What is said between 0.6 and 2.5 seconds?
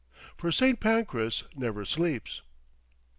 Pancras never sleeps.